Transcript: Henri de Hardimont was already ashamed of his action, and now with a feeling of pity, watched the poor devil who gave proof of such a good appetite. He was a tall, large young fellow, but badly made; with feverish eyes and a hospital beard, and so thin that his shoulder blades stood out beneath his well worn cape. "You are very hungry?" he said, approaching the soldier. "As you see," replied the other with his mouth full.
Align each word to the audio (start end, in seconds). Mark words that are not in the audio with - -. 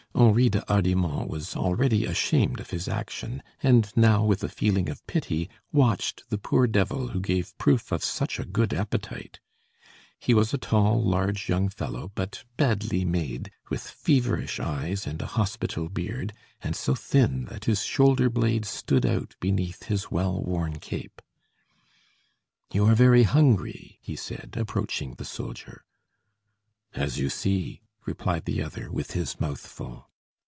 Henri 0.13 0.49
de 0.49 0.59
Hardimont 0.67 1.27
was 1.29 1.55
already 1.55 2.05
ashamed 2.05 2.59
of 2.59 2.69
his 2.71 2.89
action, 2.89 3.41
and 3.63 3.95
now 3.95 4.23
with 4.23 4.43
a 4.43 4.49
feeling 4.49 4.89
of 4.89 5.03
pity, 5.07 5.49
watched 5.71 6.29
the 6.29 6.37
poor 6.37 6.67
devil 6.67 7.07
who 7.07 7.21
gave 7.21 7.57
proof 7.57 7.93
of 7.93 8.03
such 8.03 8.37
a 8.37 8.43
good 8.45 8.73
appetite. 8.73 9.39
He 10.19 10.33
was 10.33 10.53
a 10.53 10.57
tall, 10.59 11.01
large 11.01 11.47
young 11.47 11.69
fellow, 11.69 12.11
but 12.13 12.43
badly 12.57 13.05
made; 13.05 13.51
with 13.69 13.81
feverish 13.81 14.59
eyes 14.59 15.07
and 15.07 15.19
a 15.21 15.25
hospital 15.37 15.87
beard, 15.87 16.33
and 16.61 16.75
so 16.75 16.93
thin 16.93 17.45
that 17.45 17.65
his 17.65 17.81
shoulder 17.83 18.29
blades 18.29 18.67
stood 18.69 19.05
out 19.05 19.35
beneath 19.39 19.83
his 19.85 20.11
well 20.11 20.39
worn 20.43 20.77
cape. 20.79 21.21
"You 22.73 22.85
are 22.85 22.95
very 22.95 23.23
hungry?" 23.23 23.97
he 24.01 24.17
said, 24.17 24.55
approaching 24.57 25.13
the 25.15 25.25
soldier. 25.25 25.83
"As 26.93 27.17
you 27.17 27.29
see," 27.29 27.81
replied 28.05 28.45
the 28.45 28.61
other 28.61 28.91
with 28.91 29.11
his 29.11 29.39
mouth 29.39 29.59
full. 29.65 30.07